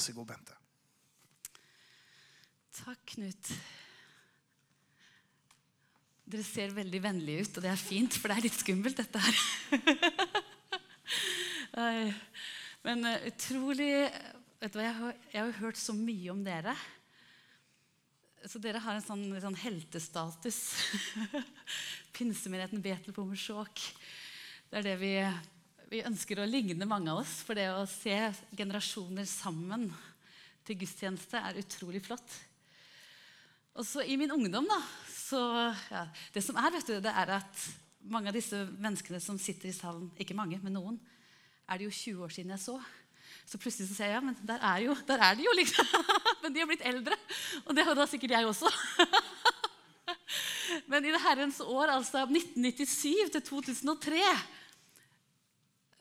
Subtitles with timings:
[0.00, 0.54] Vær så god, Bente.
[2.72, 3.48] Takk, Knut.
[6.24, 9.20] Dere ser veldig vennlige ut, og det er fint, for det er litt skummelt, dette
[9.20, 9.36] her.
[12.86, 16.72] Men eh, utrolig vet du hva, jeg har, jeg har hørt så mye om dere.
[18.48, 20.62] Så dere har en sånn, en sånn heltestatus.
[22.16, 23.84] Pinsemenigheten Betel på Morsjåk.
[24.72, 25.16] Det er det vi,
[25.90, 27.40] vi ønsker å ligne mange av oss.
[27.46, 28.14] For det å se
[28.54, 29.88] generasjoner sammen
[30.66, 32.36] til gudstjeneste er utrolig flott.
[33.74, 34.80] Og så i min ungdom, da
[35.30, 35.40] så
[35.92, 37.66] ja, Det som er, vet du, det er at
[38.10, 40.96] mange av disse menneskene som sitter i salen, ikke mange, men noen,
[41.70, 42.74] er det jo 20 år siden jeg så.
[43.46, 45.86] Så plutselig så ser jeg ja, men der er, jo, der er de jo, liksom.
[46.42, 47.18] men de har blitt eldre.
[47.66, 48.70] Og det har da sikkert jeg også.
[50.90, 54.24] men i det herrens år, altså 1997 til 2003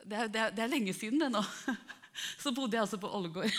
[0.09, 1.43] det er, det, er, det er, lenge siden, det nå.
[2.43, 3.53] Så bodde jeg altså på Ålgård.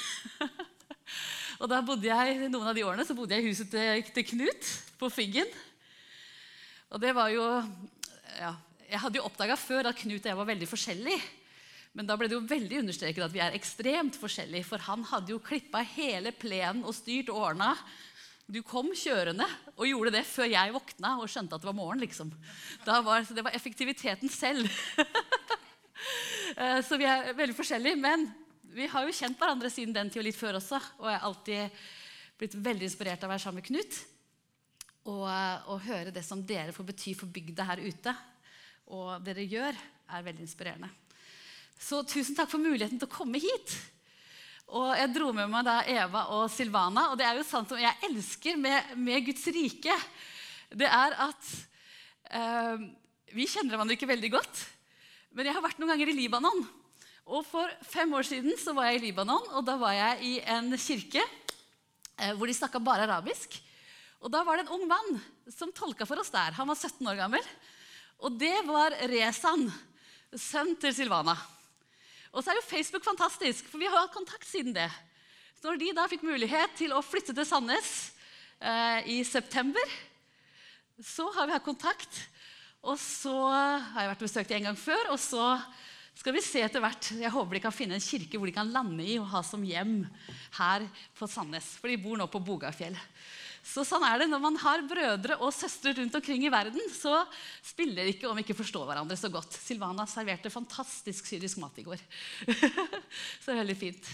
[1.60, 4.26] Og da bodde jeg, noen av de årene så bodde jeg i huset til, til
[4.32, 4.70] Knut
[5.00, 5.48] på Figgen.
[6.90, 7.44] Og det var jo
[8.38, 8.54] ja,
[8.88, 11.20] Jeg hadde jo oppdaga før at Knut og jeg var veldig forskjellige.
[11.94, 14.66] Men da ble det jo veldig understreket at vi er ekstremt forskjellige.
[14.66, 17.74] For han hadde jo klippa hele plenen og styrt og ordna.
[18.50, 22.02] Du kom kjørende og gjorde det før jeg våkna og skjønte at det var morgen.
[22.02, 22.32] liksom.
[22.86, 24.66] Var, det var effektiviteten selv.
[26.56, 27.98] Eh, så vi er veldig forskjellige.
[28.00, 28.26] Men
[28.74, 30.80] vi har jo kjent hverandre siden den tid og litt før også.
[31.00, 31.82] Og jeg har alltid
[32.40, 34.00] blitt veldig inspirert av å være sammen med Knut.
[35.10, 38.12] Og å høre det som dere får bety for bygda her ute,
[38.92, 39.78] og dere gjør,
[40.10, 40.90] er veldig inspirerende.
[41.80, 43.72] Så tusen takk for muligheten til å komme hit.
[44.76, 47.08] Og jeg dro med meg da Eva og Silvana.
[47.10, 49.96] Og det er jo sant som jeg elsker med, med Guds rike,
[50.70, 51.48] det er at
[52.30, 52.84] eh,
[53.34, 54.60] Vi kjenner hverandre ikke veldig godt,
[55.30, 56.62] men jeg har vært noen ganger i Libanon.
[57.30, 60.32] Og For fem år siden så var jeg i Libanon, og da var jeg i
[60.50, 63.54] en kirke eh, hvor de snakka bare arabisk.
[64.20, 66.52] Og Da var det en ung mann som tolka for oss der.
[66.58, 67.46] Han var 17 år gammel.
[68.20, 69.70] Og det var Rezan,
[70.36, 71.36] sønn til Silvana.
[72.30, 74.90] Og så er jo Facebook fantastisk, for vi har hatt kontakt siden det.
[75.56, 77.88] Så når de da fikk mulighet til å flytte til Sandnes
[78.60, 79.96] eh, i september,
[81.00, 82.20] så har vi hatt kontakt.
[82.80, 85.12] Og så har jeg vært og besøkt dem en gang før.
[85.12, 85.44] Og så
[86.16, 88.72] skal vi se etter hvert Jeg håper de kan finne en kirke hvor de kan
[88.72, 90.02] lande i og ha som hjem
[90.56, 90.86] her
[91.18, 91.76] på Sandnes.
[91.80, 92.96] For de bor nå på Bogafjell.
[93.60, 96.80] Så sånn er det når man har brødre og søstre rundt omkring i verden.
[96.92, 97.12] Så
[97.64, 99.52] spiller det ikke om vi ikke forstår hverandre så godt.
[99.60, 102.00] Silvana serverte fantastisk syrisk mat i går.
[103.44, 104.08] så veldig fint.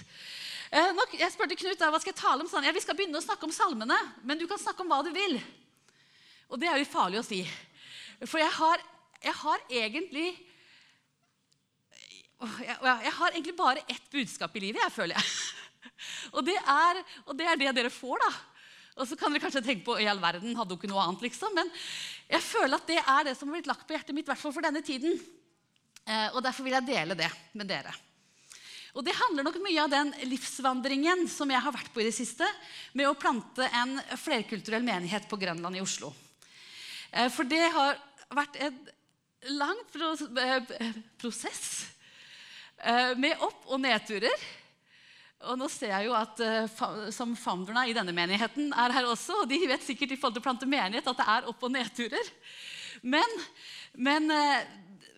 [0.75, 2.51] Eh, jeg spurte Knut da, hva skal jeg tale om.
[2.51, 2.67] Sånn.
[2.67, 5.13] Ja, vi skal begynne å snakke om salmene, men du kan snakke om hva du
[5.15, 5.39] vil.
[6.51, 7.45] Og det er jo farlig å si.
[8.25, 8.83] For jeg har,
[9.25, 10.29] jeg har egentlig
[12.37, 15.31] jeg, har egentlig bare ett budskap i livet, jeg føler jeg.
[16.37, 18.29] Og det er, og det, er det dere får, da.
[19.01, 21.23] Og så kan dere kanskje tenke på i all verden, hadde hun ikke noe annet,
[21.29, 21.55] liksom.
[21.57, 21.71] Men
[22.27, 24.43] jeg føler at det er det som har blitt lagt på hjertet mitt, i hvert
[24.43, 25.15] fall for denne tiden.
[26.05, 27.95] Eh, og derfor vil jeg dele det med dere.
[28.97, 32.15] Og Det handler nok mye av den livsvandringen som jeg har vært på i det
[32.17, 32.47] siste,
[32.97, 36.15] med å plante en flerkulturell menighet på Grønland i Oslo.
[37.13, 38.01] Eh, for det har
[38.35, 38.79] vært en
[39.57, 39.83] lang
[40.43, 40.71] eh,
[41.21, 41.93] prosess
[43.17, 44.47] med opp- og nedturer.
[45.49, 49.43] Og nå ser jeg jo at uh, som founderne i denne menigheten er her også.
[49.43, 51.73] Og de vet sikkert i forhold til å plante menighet at det er opp- og
[51.73, 52.31] nedturer.
[53.07, 53.37] Men,
[53.97, 54.29] men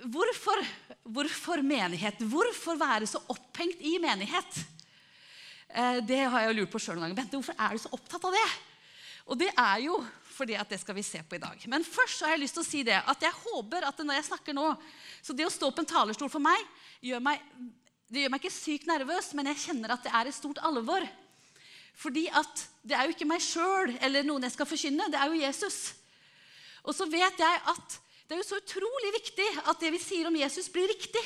[0.06, 0.62] hvorfor,
[1.02, 2.22] hvorfor, menighet?
[2.30, 4.62] Hvorfor være så opphengt i menighet?
[6.06, 7.18] Det har jeg jo lurt på sjøl noen ganger.
[7.22, 8.48] Bente, hvorfor er du så opptatt av det?
[9.28, 9.98] Og det er jo
[10.38, 11.64] fordi at det skal vi se på i dag.
[11.70, 14.28] Men først har jeg lyst til å si det, at jeg håper at når jeg
[14.30, 14.70] snakker nå
[15.22, 16.62] Så det å stå på en talerstol for meg
[17.02, 17.42] gjør meg
[18.08, 21.04] det gjør meg ikke sykt nervøs, men jeg kjenner at det er et stort alvor.
[21.98, 25.28] Fordi at det er jo ikke meg sjøl eller noen jeg skal forkynne, det er
[25.28, 25.76] jo Jesus.
[26.88, 30.28] Og så vet jeg at det er jo så utrolig viktig at det vi sier
[30.28, 31.22] om Jesus, blir riktig.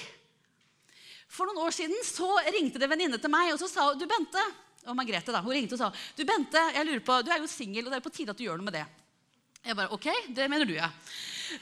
[1.31, 4.05] For noen år siden så ringte det en venninne til meg og så sa du
[4.11, 4.43] Bente,
[4.83, 7.50] og Margrethe da, hun ringte og sa du Bente, jeg lurer på, du er jo
[7.50, 8.87] singel, og det er på tide at du gjør noe med det.
[9.62, 10.88] Jeg bare, ok, det mener du, ja.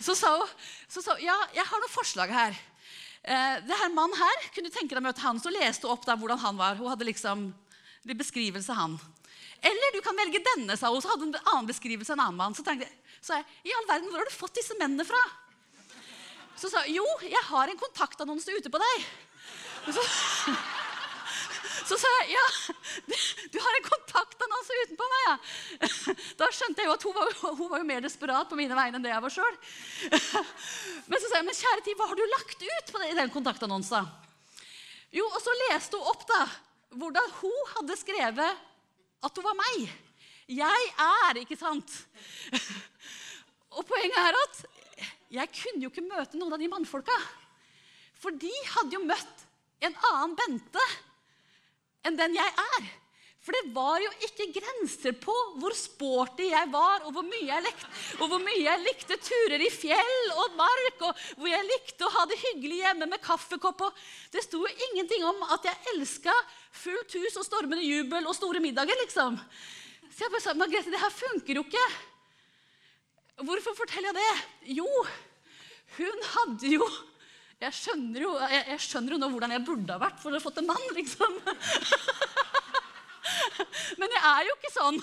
[0.01, 0.53] Så sa hun
[0.91, 2.57] så sa, ja, jeg har noen forslag her.
[3.23, 5.95] Eh, det her mannen her, kunne du tenke deg å møte han, så leste hun
[5.95, 6.79] opp der hvordan han var.
[6.81, 7.51] Hun hadde liksom
[8.09, 8.97] de beskrivelse han.
[9.61, 11.03] Eller du kan velge denne, sa hun.
[11.05, 12.57] Så hadde hun en annen beskrivelse enn en annen mann.
[12.57, 15.21] Så tenkte jeg, jeg, i all verden, hvor har du fått disse mennene fra?
[16.57, 19.11] Så sa hun, jo, jeg har en kontaktannonse ute på deg.
[19.93, 20.07] Så,
[21.89, 22.47] så sa jeg ja,
[23.53, 25.27] du har en kontaktannonse utenpå meg.
[25.27, 25.37] ja.
[26.41, 29.07] Da skjønte jeg jo at hun var, hun var mer desperat på mine vegne enn
[29.07, 29.59] det jeg var sjøl.
[31.11, 33.33] Men så sa jeg men kjære tid, hva har du lagt ut på i den
[33.35, 34.09] kontaktannonsen?
[35.15, 36.45] Jo, og så leste hun opp da,
[37.01, 38.63] hvordan hun hadde skrevet
[39.27, 39.91] at hun var meg.
[40.51, 41.91] Jeg er, ikke sant?
[43.79, 44.63] Og poenget er at
[45.31, 47.15] jeg kunne jo ikke møte noen av de mannfolka.
[48.19, 49.45] For de hadde jo møtt
[49.87, 50.83] en annen Bente
[52.07, 52.91] enn den jeg er.
[53.41, 55.33] For det var jo ikke grenser på
[55.63, 57.89] hvor sporty jeg var, og hvor mye jeg likte,
[58.21, 62.13] og hvor mye jeg likte turer i fjell og mark, og hvor jeg likte å
[62.19, 63.87] ha det hyggelig hjemme med kaffekopp.
[63.89, 64.05] Og
[64.35, 66.35] det sto jo ingenting om at jeg elska
[66.83, 69.41] fullt hus og stormende jubel og store middager, liksom.
[70.13, 71.87] Så jeg bare sa Margrethe, det her funker jo ikke.
[73.41, 74.75] Hvorfor forteller jeg det?
[74.77, 74.89] Jo,
[75.97, 76.85] hun hadde jo
[77.61, 80.39] jeg skjønner, jo, jeg, jeg skjønner jo nå hvordan jeg burde ha vært for å
[80.39, 81.35] ha fått en mann, liksom.
[84.01, 84.99] Men jeg er jo ikke sånn.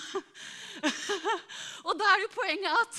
[1.86, 2.94] Og da er jo poenget at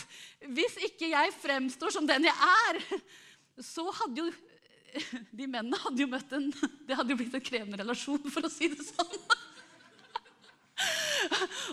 [0.56, 2.80] hvis ikke jeg fremstår som den jeg er,
[3.60, 4.32] så hadde jo
[5.38, 6.48] de mennene hadde jo møtt en
[6.88, 9.20] Det hadde jo blitt en krevende relasjon, for å si det sånn.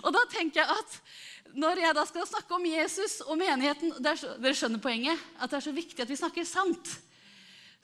[0.02, 0.98] Og da tenker jeg at
[1.56, 5.20] når jeg da skal snakke om Jesus og menigheten så, Dere skjønner poenget?
[5.38, 6.96] At det er så viktig at vi snakker sant.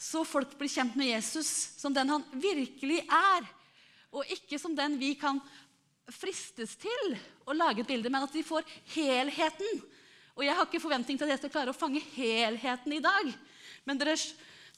[0.03, 3.47] Så folk blir kjent med Jesus som den han virkelig er.
[4.13, 5.41] Og ikke som den vi kan
[6.11, 8.63] fristes til å lage et bilde, men at de får
[8.97, 9.83] helheten.
[10.35, 13.25] Og jeg har ikke forventning til at jeg skal klare å fange helheten i dag.
[13.87, 14.17] Men dere,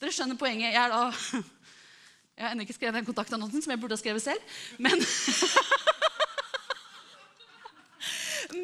[0.01, 0.75] dere skjønner poenget.
[0.75, 1.01] Jeg, da,
[2.37, 4.41] jeg har ennå ikke skrevet den kontaktannonsen som jeg burde ha skrevet selv.
[4.77, 4.97] Men,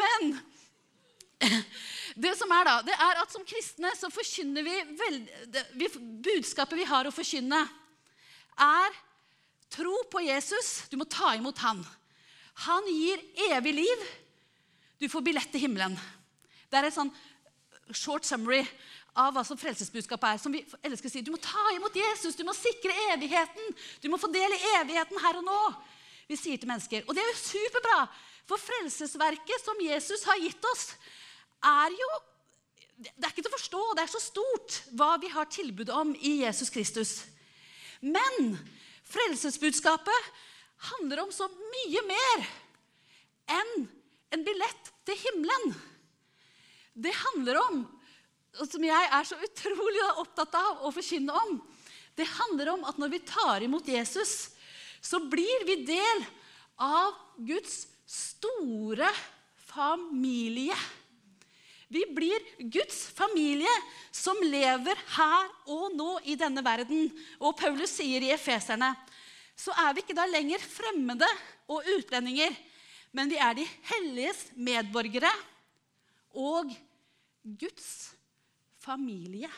[0.02, 0.22] men
[2.16, 4.76] det som er da, det er at som kristne så forkynner vi,
[5.80, 5.90] vi
[6.26, 7.62] Budskapet vi har å forkynne,
[8.62, 8.98] er
[9.72, 10.90] tro på Jesus.
[10.92, 11.84] Du må ta imot han.
[12.68, 14.08] Han gir evig liv.
[15.00, 15.96] Du får billett til himmelen.
[16.70, 17.12] Det er et sånn
[17.96, 18.62] short summary
[19.18, 20.42] av hva som frelsesbudskapet er.
[20.44, 21.24] Som vi elsker å si.
[21.26, 23.74] Du må ta imot Jesus, du må sikre evigheten.
[24.04, 25.64] Du må få del i evigheten her og nå.
[26.30, 27.08] Vi sier til mennesker.
[27.08, 28.04] Og det er jo superbra,
[28.48, 30.92] for frelsesverket som Jesus har gitt oss,
[31.66, 32.10] er jo
[33.02, 36.12] Det er ikke til å forstå, det er så stort hva vi har tilbud om
[36.22, 37.14] i Jesus Kristus.
[38.02, 38.60] Men
[39.10, 40.28] frelsesbudskapet
[40.92, 42.46] handler om så mye mer
[43.58, 43.74] enn
[44.38, 45.74] en billett til himmelen.
[46.94, 47.82] Det handler om,
[48.60, 51.58] og som jeg er så utrolig opptatt av å forkynne om,
[52.20, 54.52] det handler om at når vi tar imot Jesus,
[55.02, 56.26] så blir vi del
[56.82, 59.10] av Guds store
[59.72, 60.76] familie.
[61.92, 63.72] Vi blir Guds familie
[64.16, 67.10] som lever her og nå i denne verden.
[67.44, 68.94] Og Paulus sier i Efeserne
[69.60, 71.28] så er vi ikke da lenger fremmede
[71.70, 72.56] og utlendinger,
[73.14, 75.30] men vi er de helliges medborgere
[76.40, 76.72] og
[77.44, 77.92] Guds
[78.82, 79.52] familie.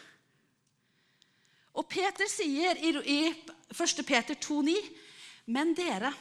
[1.74, 4.01] Og Peter sier i, i 1.
[4.06, 4.74] Peter 2,9.:
[5.53, 6.12] Men dere,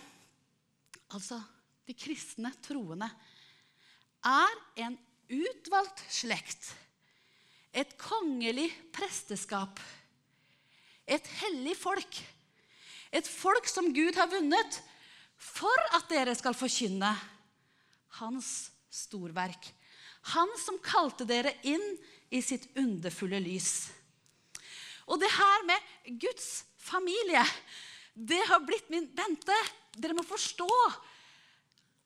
[1.12, 1.40] altså
[1.88, 3.08] de kristne troende,
[4.22, 4.96] er en
[5.32, 6.74] utvalgt slekt,
[7.72, 9.80] et kongelig presteskap,
[11.08, 12.20] et hellig folk
[13.12, 14.78] et folk som Gud har vunnet
[15.36, 17.10] for at dere skal forkynne
[18.20, 18.48] hans
[18.92, 19.68] storverk.
[20.32, 21.84] Han som kalte dere inn
[22.32, 23.90] i sitt underfulle lys.
[25.10, 27.42] Og det her med Guds familie,
[28.14, 29.56] det har blitt min Bente,
[29.98, 30.68] dere må forstå.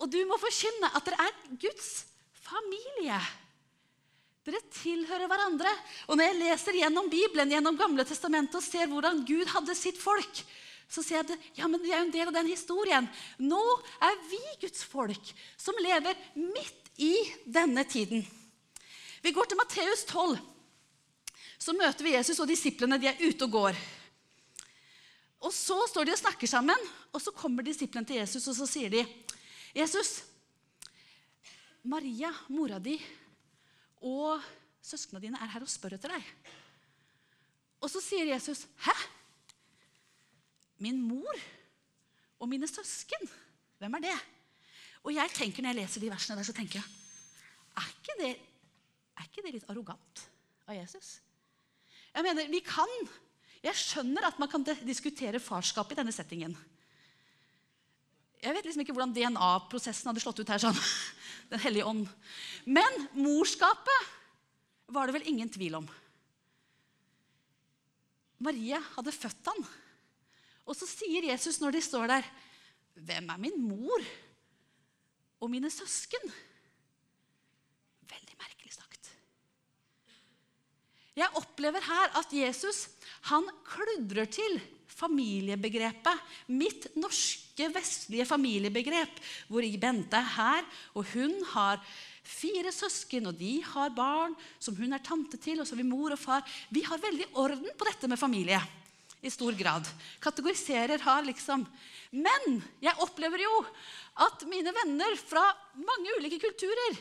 [0.02, 2.15] Og du må forkynne at dere er Guds familie.
[4.46, 5.72] Dere tilhører hverandre.
[6.06, 9.98] Og når jeg leser gjennom Bibelen, gjennom Gamle testamentet og ser hvordan Gud hadde sitt
[9.98, 10.42] folk,
[10.86, 13.08] så sier jeg at ja, men det er en del av den historien.
[13.42, 13.62] Nå
[14.06, 18.22] er vi Guds folk som lever midt i denne tiden.
[19.22, 20.38] Vi går til Matteus 12.
[21.58, 23.00] Så møter vi Jesus og disiplene.
[23.02, 23.82] De er ute og går.
[25.42, 28.66] Og Så står de og snakker sammen, og så kommer disiplene til Jesus og så
[28.66, 29.02] sier de,
[29.74, 30.22] 'Jesus,
[31.86, 32.96] Maria, mora di,
[34.02, 34.42] og
[34.82, 36.32] søsknene dine er her og spør etter deg.'
[37.82, 38.96] Og så sier Jesus, 'Hæ?'
[40.78, 41.36] Min mor
[42.38, 43.30] og mine søsken.
[43.78, 44.18] Hvem er det?
[45.04, 46.84] Og jeg tenker Når jeg leser de versene der, så tenker jeg
[47.76, 48.32] er ikke det,
[49.16, 50.22] er ikke det litt arrogant
[50.66, 51.18] av Jesus?
[52.14, 52.92] Jeg mener, vi kan
[53.62, 56.52] Jeg skjønner at man kan diskutere farskap i denne settingen.
[58.42, 60.60] Jeg vet liksom ikke hvordan DNA-prosessen hadde slått ut her.
[60.62, 60.76] sånn.
[61.50, 62.06] Den hellige ånd.
[62.66, 64.12] Men morskapet
[64.92, 65.86] var det vel ingen tvil om.
[68.42, 69.66] Maria hadde født han.
[70.66, 72.26] Og så sier Jesus når de står der,
[72.96, 74.02] 'Hvem er min mor
[75.40, 76.32] og mine søsken?'
[78.02, 79.10] Veldig merkelig sagt.
[81.16, 82.88] Jeg opplever her at Jesus
[83.30, 86.22] han kludrer til familiebegrepet.
[86.52, 91.82] Mitt norske, vestlige familiebegrep, hvor Bente er her, og hun har
[92.26, 95.88] fire søsken, og de har barn som hun er tante til, og så har vi
[95.90, 96.46] mor og far.
[96.70, 98.60] Vi har veldig orden på dette med familie
[99.22, 99.86] i stor grad.
[100.22, 101.66] Kategoriserer har liksom
[102.10, 103.64] Men jeg opplever jo
[104.22, 105.42] at mine venner fra
[105.74, 106.96] mange ulike kulturer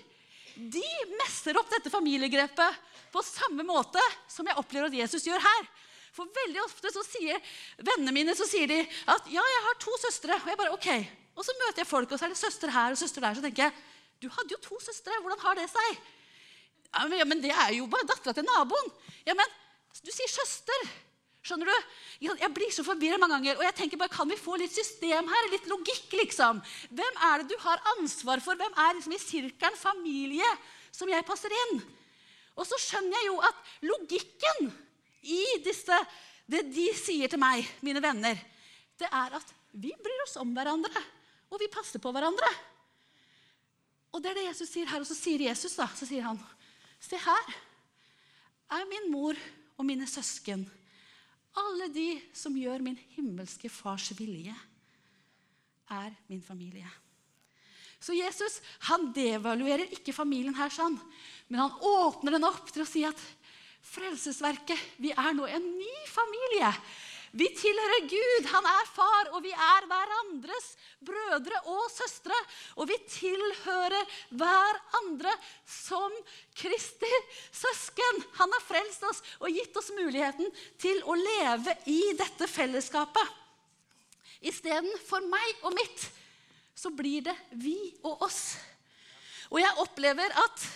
[0.55, 0.83] de
[1.19, 3.99] messer opp dette familiegrepet på samme måte
[4.31, 5.67] som jeg opplever at Jesus gjør her.
[6.15, 7.41] For veldig ofte så sier
[7.75, 8.79] vennene mine så sier de
[9.11, 10.37] at ja, jeg har to søstre.
[10.39, 10.89] Og jeg bare, ok.
[11.35, 13.35] Og så møter jeg folk, og så er det søster her og søster der.
[13.35, 13.75] Så tenker jeg
[14.23, 15.15] du hadde jo to søstre.
[15.21, 15.97] Hvordan har det seg?
[16.87, 18.93] Ja, men, ja, men det er jo bare dattera til naboen.
[19.27, 19.51] Ja, men
[20.05, 20.87] du sier søster.
[21.45, 21.91] Skjønner du?
[22.23, 23.59] Jeg blir så forvirra mange ganger.
[23.59, 25.51] Og jeg tenker bare, Kan vi få litt system her?
[25.51, 26.63] Litt logikk, liksom?
[26.95, 28.57] Hvem er det du har ansvar for?
[28.57, 30.47] Hvem er liksom i sirkelen familie
[30.95, 31.83] som jeg passer inn?
[32.55, 34.71] Og så skjønner jeg jo at logikken
[35.25, 35.97] i disse,
[36.45, 38.39] det de sier til meg, mine venner,
[38.99, 41.03] det er at vi bryr oss om hverandre.
[41.51, 42.49] Og vi passer på hverandre.
[44.15, 45.03] Og det er det Jesus sier her.
[45.03, 46.39] Og så sier Jesus, da, så sier han,
[47.03, 47.55] se her
[48.75, 49.37] er min mor
[49.75, 50.63] og mine søsken.
[51.55, 54.55] Alle de som gjør min himmelske fars vilje,
[55.91, 56.87] er min familie.
[58.01, 60.97] Så Jesus han devaluerer ikke familien her, sånn,
[61.47, 63.19] men han åpner den opp til å si at
[63.85, 66.71] Frelsesverket, vi er nå en ny familie.
[67.35, 70.69] Vi tilhører Gud, han er far, og vi er hverandres
[71.03, 72.35] brødre og søstre.
[72.79, 75.33] Og vi tilhører hverandre
[75.67, 76.15] som
[76.55, 77.11] Kristi
[77.51, 78.23] søsken.
[78.39, 80.47] Han har frelst oss og gitt oss muligheten
[80.79, 83.35] til å leve i dette fellesskapet.
[84.45, 86.07] Istedenfor meg og mitt,
[86.75, 88.55] så blir det vi og oss.
[89.51, 90.67] Og jeg opplever at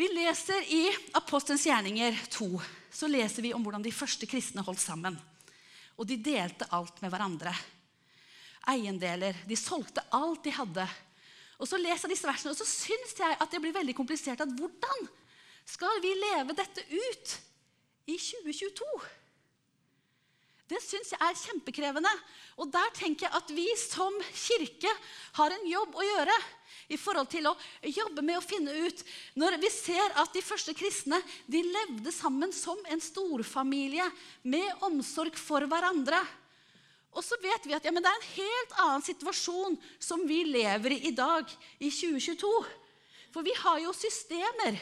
[0.00, 0.84] vi leser i
[1.18, 2.46] Apostelens gjerninger 2
[2.90, 5.14] så leser vi om hvordan de første kristne holdt sammen.
[6.00, 7.52] Og de delte alt med hverandre.
[8.70, 9.38] Eiendeler.
[9.46, 10.86] De solgte alt de hadde.
[11.60, 14.40] Og så leser jeg disse versene, og så syns jeg at det blir veldig komplisert.
[14.40, 15.06] at Hvordan
[15.68, 17.36] skal vi leve dette ut
[18.10, 18.88] i 2022?
[20.70, 22.10] Det syns jeg er kjempekrevende.
[22.62, 24.90] Og der tenker jeg at vi som kirke
[25.38, 26.36] har en jobb å gjøre
[26.94, 27.54] i forhold til å
[27.86, 29.02] jobbe med å finne ut
[29.38, 34.06] Når vi ser at de første kristne de levde sammen som en storfamilie
[34.42, 36.20] med omsorg for hverandre.
[37.10, 40.94] Og så vet vi at ja, det er en helt annen situasjon som vi lever
[40.94, 41.50] i i dag,
[41.82, 42.50] i 2022.
[43.34, 44.78] For vi har jo systemer.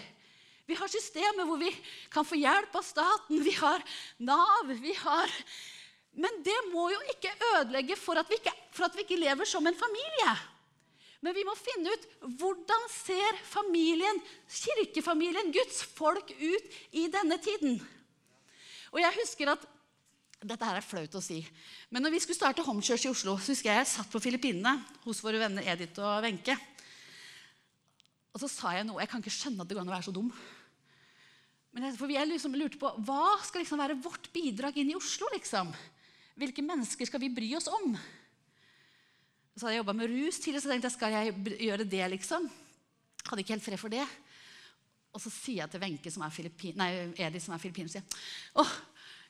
[0.68, 1.72] Vi har systemer hvor vi
[2.12, 3.40] kan få hjelp av staten.
[3.44, 3.84] Vi har
[4.20, 4.76] Nav.
[4.76, 5.36] vi har...
[6.16, 9.66] Men det må jo ikke ødelegge for at ikke, for at vi ikke lever som
[9.66, 10.32] en familie.
[11.22, 12.04] Men vi må finne ut
[12.40, 17.80] hvordan ser familien, kirkefamilien, Guds folk, ut i denne tiden.
[18.94, 19.66] Og jeg husker at
[20.38, 21.40] dette her er flaut å si.
[21.90, 24.76] Men når vi skulle starte Homechurch i Oslo, så husker jeg jeg satt på Filippinene
[25.02, 26.54] hos våre venner Edith og Wenche.
[28.30, 29.00] Og så sa jeg noe.
[29.02, 30.30] Jeg kan ikke skjønne at det går an å være så dum.
[31.74, 34.98] Men jeg, for jeg liksom lurte på, Hva skal liksom være vårt bidrag inn i
[34.98, 35.26] Oslo?
[35.34, 35.74] liksom?
[36.38, 37.96] Hvilke mennesker skal vi bry oss om?
[39.58, 42.44] Så hadde jeg jobba med rus tidligere, så tenkte jeg skal jeg gjøre det, liksom?
[43.26, 44.04] Hadde ikke helt fred for det.
[45.16, 48.04] Og så sier jeg til Wenche, som er Filippin, nei, Edi, som er filippiner, sier
[48.60, 48.72] åh,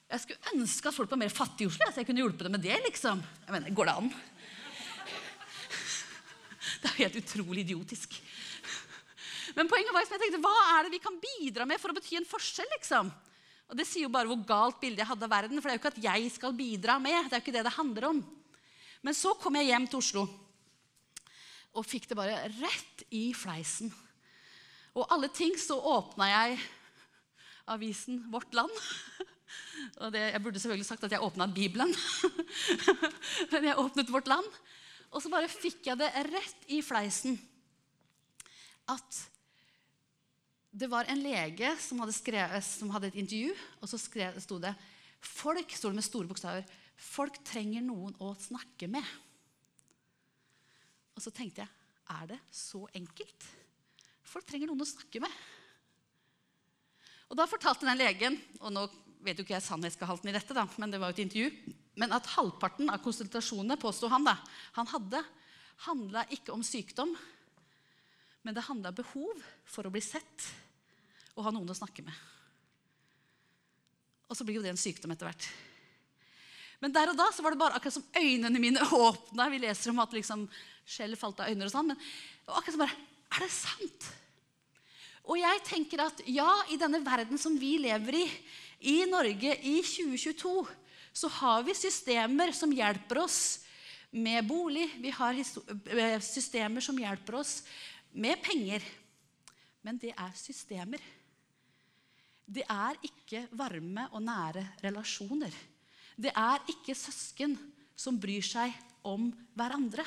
[0.09, 2.55] jeg skulle ønske at folk var mer fattige i Oslo, så jeg kunne hjulpet dem
[2.57, 2.77] med det.
[2.87, 3.21] liksom.
[3.47, 4.09] Jeg mener, Går det an?
[6.83, 8.15] Det er helt utrolig idiotisk.
[9.57, 11.97] Men poenget var som jeg tenkte, hva er det vi kan bidra med for å
[11.97, 12.69] bety en forskjell?
[12.77, 13.11] liksom?
[13.69, 15.61] Og Det sier jo bare hvor galt bilde jeg hadde av verden.
[15.61, 17.29] For det er jo ikke at jeg skal bidra med.
[17.29, 18.21] Det er jo ikke det det handler om.
[19.05, 20.29] Men så kom jeg hjem til Oslo
[21.79, 23.93] og fikk det bare rett i fleisen.
[24.97, 26.57] Og alle ting så åpna jeg
[27.71, 28.73] avisen Vårt Land.
[30.03, 31.93] Og det, jeg burde selvfølgelig sagt at jeg åpna Bibelen.
[33.53, 34.49] Men jeg åpnet Vårt Land.
[35.13, 37.39] Og så bare fikk jeg det rett i fleisen
[38.89, 39.21] at
[40.79, 44.61] det var en lege som hadde, skrevet, som hadde et intervju, og så skrev, sto
[44.63, 44.75] det
[45.19, 46.67] Folk, sto det med store bokstaver,
[46.99, 49.07] Folk trenger noen å snakke med.
[51.15, 51.75] Og så tenkte jeg
[52.15, 53.47] er det så enkelt?
[54.27, 55.35] Folk trenger noen å snakke med.
[57.29, 58.87] Og Da fortalte den legen og nå
[59.27, 62.15] vet jo ikke jeg sannhetsgehalten i dette, da, men det var jo et intervju, men
[62.15, 64.37] at halvparten av konsultasjonene påsto han da,
[64.79, 65.25] han hadde,
[65.89, 67.17] handla ikke om sykdom,
[68.47, 70.47] men det handla behov for å bli sett
[71.38, 72.14] og ha noen å snakke med.
[74.28, 75.49] Og så blir jo det en sykdom etter hvert.
[76.83, 79.49] Men der og da så var det bare akkurat som øynene mine åpna.
[79.50, 80.47] Vi leser om at liksom,
[80.87, 81.92] skjell falt av øyne og sånn.
[81.92, 82.02] Men
[82.47, 84.07] akkurat som bare Er det sant?
[85.28, 88.26] Og jeg tenker at ja, i denne verden som vi lever i,
[88.88, 90.52] i Norge i 2022,
[91.12, 93.40] så har vi systemer som hjelper oss
[94.16, 97.59] med bolig, vi har eh, systemer som hjelper oss
[98.16, 98.87] med penger.
[99.85, 101.04] Men det er systemer.
[102.49, 105.52] Det er ikke varme og nære relasjoner.
[106.17, 107.55] Det er ikke søsken
[107.99, 108.73] som bryr seg
[109.07, 109.28] om
[109.59, 110.07] hverandre.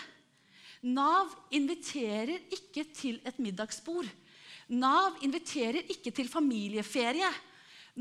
[0.81, 4.09] Nav inviterer ikke til et middagsbord.
[4.73, 7.29] Nav inviterer ikke til familieferie.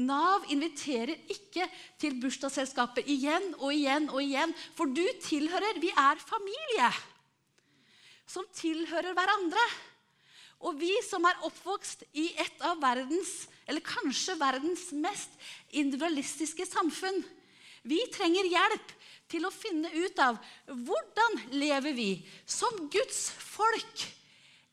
[0.01, 1.67] Nav inviterer ikke
[2.01, 4.55] til bursdagsselskapet igjen og igjen og igjen.
[4.79, 6.91] For du tilhører Vi er familie
[8.31, 9.65] som tilhører hverandre.
[10.61, 15.37] Og vi som er oppvokst i et av verdens, eller kanskje verdens mest
[15.71, 17.23] individualistiske samfunn,
[17.87, 18.97] vi trenger hjelp
[19.31, 22.11] til å finne ut av hvordan lever vi
[22.45, 24.03] som Guds folk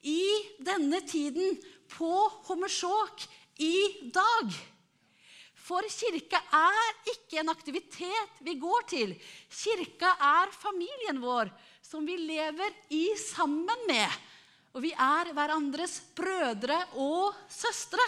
[0.01, 0.23] i
[0.65, 1.59] denne tiden
[1.93, 2.11] på
[2.49, 3.27] Hommersåk
[3.61, 4.51] i dag.
[5.67, 9.15] For kirka er ikke en aktivitet vi går til.
[9.51, 11.51] Kirka er familien vår,
[11.83, 14.07] som vi lever i sammen med.
[14.75, 18.03] Og vi er hverandres brødre og søstre.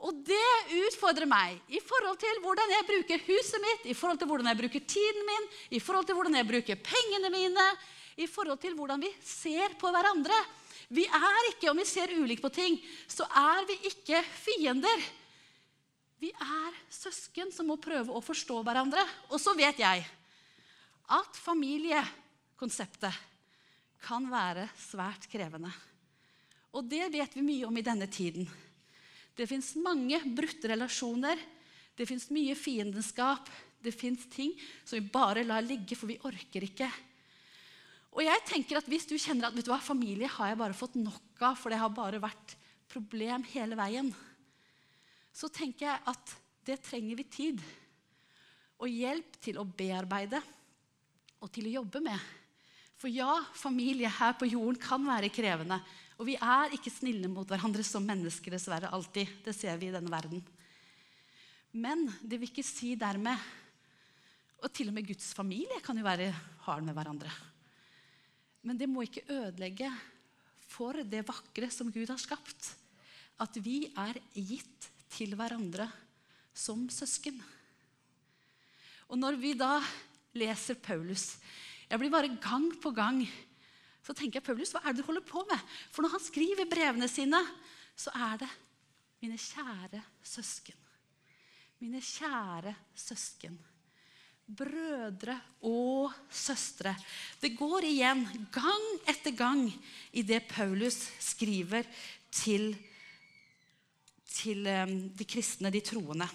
[0.00, 4.30] Og det utfordrer meg i forhold til hvordan jeg bruker huset mitt, i forhold til
[4.30, 7.66] hvordan jeg bruker tiden min, i forhold til hvordan jeg bruker pengene mine,
[8.16, 10.38] i forhold til hvordan vi ser på hverandre.
[10.90, 15.04] Vi er ikke, Om vi ser ulikt på ting, så er vi ikke fiender.
[16.20, 19.04] Vi er søsken som må prøve å forstå hverandre.
[19.30, 20.04] Og så vet jeg
[21.10, 23.12] at familiekonseptet
[24.00, 25.70] kan være svært krevende.
[26.72, 28.48] Og det vet vi mye om i denne tiden.
[29.40, 31.40] Det fins mange brutte relasjoner.
[31.96, 33.48] Det fins mye fiendenskap.
[33.80, 34.52] Det fins ting
[34.84, 36.90] som vi bare lar ligge, for vi orker ikke.
[38.12, 40.76] Og jeg tenker at Hvis du kjenner at vet du hva, familie har jeg bare
[40.76, 42.56] fått nok av, for det har bare vært
[42.90, 44.10] problem hele veien,
[45.32, 46.32] så tenker jeg at
[46.66, 47.62] det trenger vi tid
[48.80, 50.40] og hjelp til å bearbeide
[51.40, 52.18] og til å jobbe med.
[53.00, 55.78] For ja, familie her på jorden kan være krevende.
[56.20, 58.92] Og vi er ikke snille mot hverandre som mennesker, dessverre.
[58.92, 59.40] alltid.
[59.40, 60.42] Det ser vi i denne verden.
[61.72, 63.38] Men det vil ikke si dermed
[64.60, 66.34] Og til og med Guds familie kan jo være
[66.66, 67.30] hard med hverandre.
[68.60, 69.88] Men det må ikke ødelegge
[70.68, 72.74] for det vakre som Gud har skapt.
[73.40, 75.88] At vi er gitt til hverandre
[76.52, 77.40] som søsken.
[79.08, 79.80] Og når vi da
[80.36, 81.38] leser Paulus
[81.88, 83.24] Jeg blir bare gang på gang
[84.04, 85.64] så tenker jeg, Paulus, hva er det du holder på med?
[85.92, 87.40] For når han skriver brevene sine,
[87.96, 88.50] så er det
[89.20, 90.78] mine kjære søsken.
[91.80, 93.58] Mine kjære søsken.
[94.50, 95.36] Brødre
[95.68, 96.94] og søstre.
[97.40, 99.68] Det går igjen gang etter gang
[100.12, 101.86] i det Paulus skriver
[102.32, 102.72] til,
[104.26, 106.26] til um, de kristne, de troende.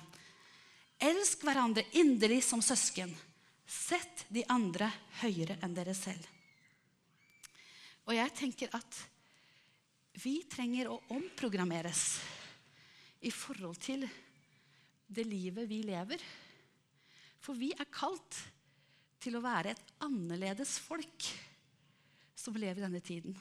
[1.02, 3.12] Elsk hverandre inderlig som søsken.
[3.68, 4.88] Sett de andre
[5.20, 6.35] høyere enn dere selv.
[8.06, 9.00] Og jeg tenker at
[10.22, 12.04] vi trenger å omprogrammeres
[13.26, 14.06] i forhold til
[15.06, 16.22] det livet vi lever.
[17.42, 18.40] For vi er kalt
[19.22, 21.28] til å være et annerledes folk
[22.38, 23.36] som lever i denne tiden.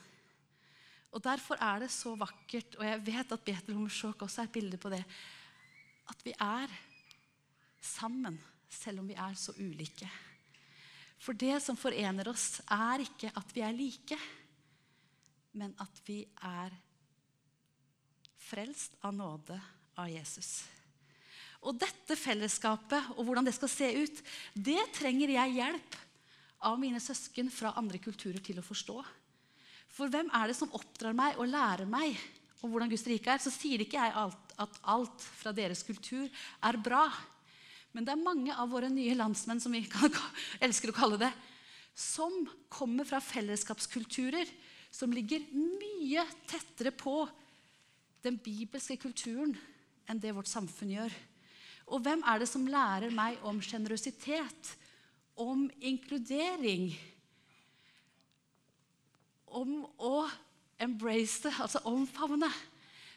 [1.14, 4.56] Og Derfor er det så vakkert, og jeg vet at Betel Hommersjok også er et
[4.56, 5.02] bilde på det,
[6.10, 6.72] at vi er
[7.84, 8.38] sammen
[8.72, 10.08] selv om vi er så ulike.
[11.22, 14.18] For det som forener oss, er ikke at vi er like
[15.54, 16.74] men at vi er
[18.44, 19.56] frelst av nåde
[19.98, 20.64] av Jesus.
[21.64, 26.00] Og dette fellesskapet og hvordan det skal se ut, det trenger jeg hjelp
[26.68, 28.98] av mine søsken fra andre kulturer til å forstå.
[29.94, 32.18] For hvem er det som oppdrar meg og lærer meg
[32.64, 33.40] om hvordan Guds rike er?
[33.40, 37.06] Så sier ikke jeg alt, at alt fra deres kultur er bra.
[37.94, 39.84] Men det er mange av våre nye landsmenn, som vi
[40.66, 41.30] elsker å kalle det,
[41.94, 42.32] som
[42.72, 44.50] kommer fra fellesskapskulturer
[44.94, 47.24] som ligger mye tettere på
[48.24, 49.56] den bibelske kulturen
[50.08, 51.16] enn det vårt samfunn gjør.
[51.90, 54.70] Og hvem er det som lærer meg om sjenerøsitet,
[55.34, 56.92] om inkludering,
[59.50, 60.24] om å
[60.80, 62.48] embrace det, altså omfavne?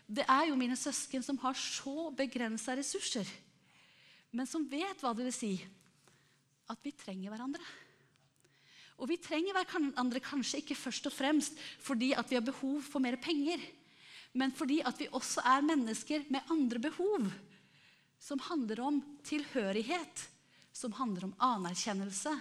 [0.07, 3.27] Det er jo mine søsken som har så begrensa ressurser,
[4.31, 5.53] men som vet hva det vil si
[6.67, 7.63] at vi trenger hverandre.
[8.97, 13.03] Og vi trenger hverandre kanskje ikke først og fremst fordi at vi har behov for
[13.03, 13.61] mer penger,
[14.37, 17.29] men fordi at vi også er mennesker med andre behov.
[18.19, 20.23] Som handler om tilhørighet,
[20.73, 22.33] som handler om anerkjennelse,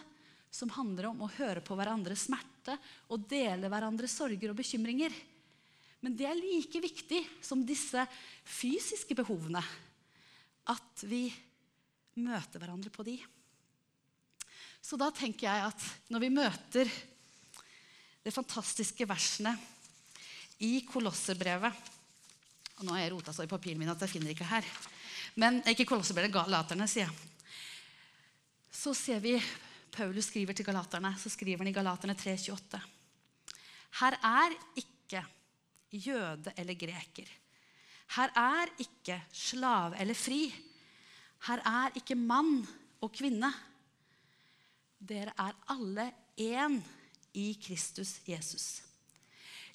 [0.51, 2.77] som handler om å høre på hverandres smerte
[3.13, 5.13] og dele hverandres sorger og bekymringer.
[6.01, 8.03] Men det er like viktig som disse
[8.45, 9.63] fysiske behovene.
[10.73, 11.29] At vi
[12.21, 13.17] møter hverandre på de.
[14.87, 16.91] Så da tenker jeg at når vi møter
[18.27, 19.57] de fantastiske versene
[20.63, 21.95] i Kolosserbrevet
[22.77, 24.67] og Nå har jeg rota så i papiren min at jeg finner ikke her.
[25.41, 27.15] Men ikke Kolosserbrevet, Galaterne, sier jeg.
[28.69, 29.33] Så ser vi
[29.95, 31.15] Paulus skriver til galaterne.
[31.17, 32.83] Så skriver han i Galaterne 3,28.
[34.03, 35.23] Her er ikke
[35.97, 37.31] jøde eller greker.
[38.19, 40.43] Her er ikke slave eller fri.
[41.49, 42.61] Her er ikke mann
[43.01, 43.49] og kvinne.
[44.99, 46.79] Dere er alle én
[47.37, 48.83] i Kristus Jesus.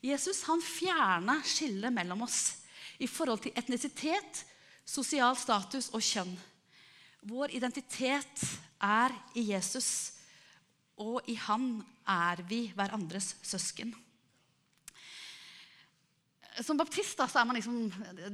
[0.02, 2.64] Jesus han fjerna skillet mellom oss
[3.02, 4.46] i forhold til etnisitet,
[4.86, 6.34] sosial status og kjønn.
[7.30, 8.46] Vår identitet
[8.82, 10.18] er i Jesus,
[10.98, 11.76] og i han
[12.10, 13.94] er vi hverandres søsken.
[16.66, 17.78] Som baptist da, så er man liksom,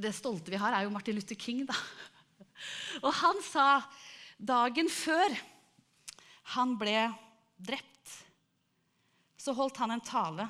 [0.00, 1.66] det stolte vi har, er jo Martin Luther King.
[1.68, 1.76] da.
[3.06, 3.68] Og han sa
[4.36, 5.36] dagen før
[6.54, 6.96] han ble
[7.56, 8.12] drept,
[9.36, 10.46] så holdt han en tale.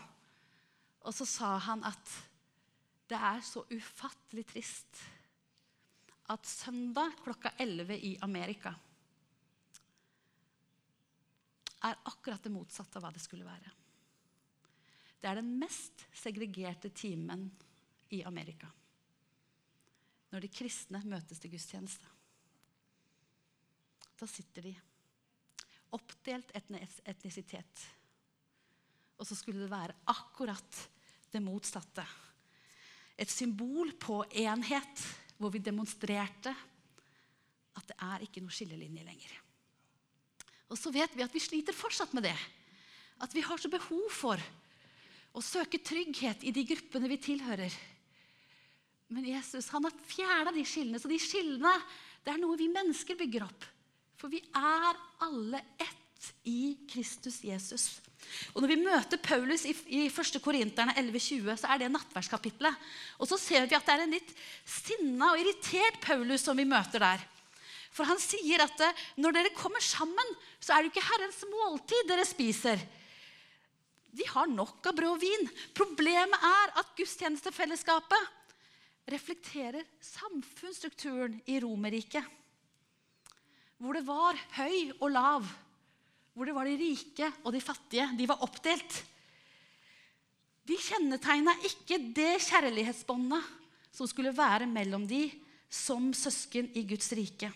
[1.06, 2.12] Og så sa han at
[3.08, 5.00] det er så ufattelig trist
[6.28, 8.74] at søndag klokka 11 i Amerika
[11.88, 13.70] er akkurat det motsatte av hva det skulle være.
[15.18, 17.46] Det er den mest segregerte timen
[18.14, 18.68] i Amerika.
[20.28, 22.10] Når de kristne møtes til gudstjeneste.
[24.18, 24.74] Da sitter de
[25.96, 27.84] oppdelt etnisitet.
[29.18, 30.82] Og så skulle det være akkurat
[31.32, 32.04] det motsatte
[33.18, 35.02] et symbol på enhet,
[35.38, 36.52] hvor vi demonstrerte
[37.78, 39.34] at det er ikke noe skillelinje lenger.
[40.70, 42.36] Og så vet vi at vi sliter fortsatt med det.
[43.22, 44.42] At vi har så behov for
[45.34, 47.74] å søke trygghet i de gruppene vi tilhører.
[49.14, 51.00] Men Jesus han har fjerna de skillene.
[51.00, 51.72] Så de skillene
[52.22, 53.66] det er noe vi mennesker bygger opp.
[54.18, 57.88] For vi er alle ett i Kristus Jesus.
[58.52, 60.40] Og Når vi møter Paulus i, i 1.
[60.42, 62.88] Korinterne 11,20, så er det nattverdskapitlet.
[63.22, 64.32] Og så ser vi at det er en litt
[64.66, 67.22] sinna og irritert Paulus som vi møter der.
[67.94, 71.40] For han sier at eh, når dere kommer sammen, så er det jo ikke Herrens
[71.50, 72.82] måltid dere spiser.
[74.18, 75.48] De har nok av brød og vin.
[75.76, 78.34] Problemet er at gudstjenestefellesskapet
[79.08, 82.24] reflekterer samfunnsstrukturen i Romerriket.
[83.78, 85.48] Hvor det var høy og lav
[86.38, 88.04] hvor det var de rike og de fattige.
[88.14, 88.98] De var oppdelt.
[90.70, 93.48] De kjennetegna ikke det kjærlighetsbåndet
[93.90, 95.24] som skulle være mellom de
[95.66, 97.50] som søsken i Guds rike.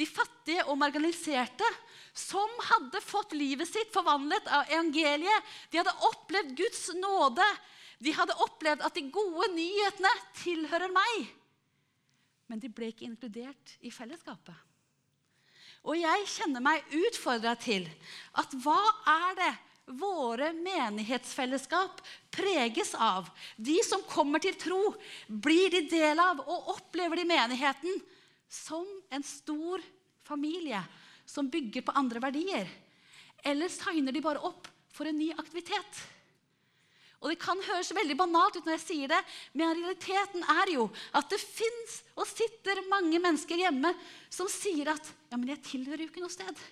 [0.00, 1.66] De fattige og marginaliserte
[2.16, 5.52] som hadde fått livet sitt forvandlet av evangeliet.
[5.68, 7.44] De hadde opplevd Guds nåde.
[8.00, 11.28] De hadde opplevd at de gode nyhetene tilhører meg.
[12.48, 14.67] Men de ble ikke inkludert i fellesskapet.
[15.88, 17.86] Og jeg kjenner meg utfordra til
[18.36, 19.52] at hva er det
[19.96, 22.02] våre menighetsfellesskap
[22.34, 23.30] preges av?
[23.56, 24.82] De som kommer til tro,
[25.28, 28.02] blir de del av og opplever de menigheten
[28.52, 29.80] som en stor
[30.28, 30.82] familie
[31.28, 32.68] som bygger på andre verdier?
[33.40, 36.04] Eller signer de bare opp for en ny aktivitet?
[37.18, 39.18] Og Det kan høres veldig banalt ut når jeg sier det,
[39.56, 40.84] men realiteten er jo
[41.16, 43.90] at det fins og sitter mange mennesker hjemme
[44.30, 46.66] som sier at ja, men jeg tilhører jo ikke noe sted.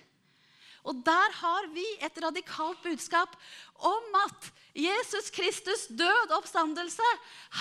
[0.87, 3.33] Og der har vi et radikalt budskap
[3.87, 7.07] om at Jesus Kristus' død oppstandelse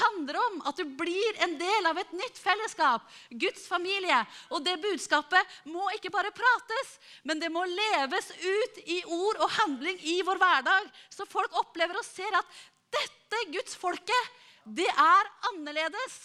[0.03, 4.21] handler om at du blir en del av et nytt fellesskap, Guds familie.
[4.53, 9.55] Og det budskapet må ikke bare prates, men det må leves ut i ord og
[9.59, 10.91] handling i vår hverdag.
[11.11, 12.59] Så folk opplever og ser at
[12.95, 14.35] dette Guds folket,
[14.67, 16.21] det er annerledes.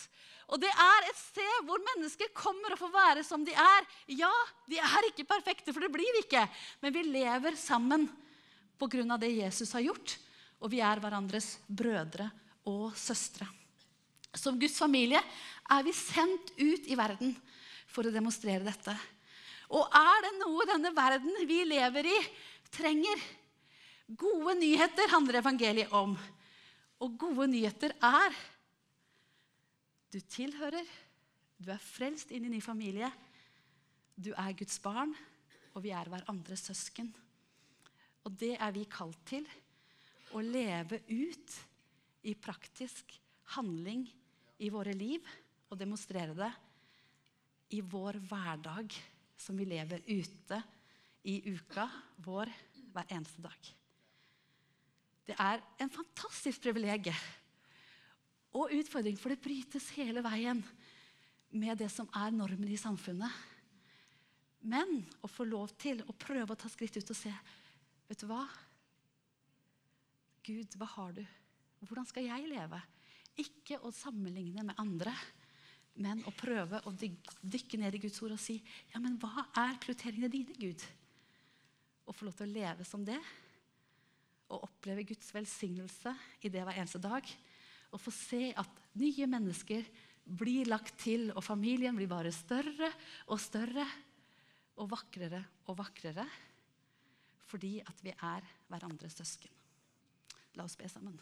[0.52, 3.88] Og det er et sted hvor mennesker kommer og får være som de er.
[4.12, 4.32] Ja,
[4.68, 6.44] de er ikke perfekte, for det blir vi ikke.
[6.84, 8.10] Men vi lever sammen
[8.82, 9.18] pga.
[9.18, 10.18] det Jesus har gjort.
[10.60, 12.30] Og vi er hverandres brødre
[12.68, 13.48] og søstre.
[14.36, 15.20] Som Guds familie
[15.72, 17.34] er vi sendt ut i verden
[17.88, 18.96] for å demonstrere dette.
[19.72, 22.20] Og er det noe denne verden vi lever i,
[22.76, 23.24] trenger?
[24.12, 26.18] Gode nyheter handler evangeliet om.
[27.02, 28.36] Og gode nyheter er
[30.12, 30.88] du tilhører,
[31.62, 33.10] du er frelst inn i ny familie,
[34.16, 35.14] du er Guds barn,
[35.72, 37.10] og vi er hverandres søsken.
[38.28, 39.48] Og det er vi kalt til
[40.36, 41.56] å leve ut
[42.28, 43.16] i praktisk
[43.56, 44.04] handling
[44.62, 45.26] i våre liv
[45.72, 46.52] og demonstrere det
[47.78, 48.94] i vår hverdag
[49.40, 50.60] som vi lever ute
[51.32, 51.88] i uka
[52.26, 52.52] vår
[52.92, 53.70] hver eneste dag.
[55.26, 57.18] Det er en fantastisk privilegium
[58.52, 60.60] og utfordring, for det brytes hele veien
[61.52, 63.32] med det som er normen i samfunnet.
[64.62, 67.34] Men å få lov til å prøve å ta skritt ut og se
[68.12, 68.42] Vet du hva?
[70.44, 71.22] Gud, hva har du?
[71.88, 72.82] Hvordan skal jeg leve?
[73.40, 75.14] Ikke å sammenligne med andre,
[75.96, 78.58] men å prøve å dykke ned i Guds ord og si
[78.92, 80.84] ja, men hva er prioriteringene dine, Gud?
[82.04, 83.20] Å få lov til å leve som det.
[84.52, 86.12] Og oppleve Guds velsignelse
[86.44, 87.24] i det hver eneste dag.
[87.92, 89.88] Og få se at nye mennesker
[90.24, 92.92] blir lagt til, og familien blir bare større
[93.28, 93.86] og større.
[94.80, 96.26] Og vakrere og vakrere.
[97.52, 99.52] Fordi at vi er hverandres søsken.
[100.56, 101.20] La oss be sammen.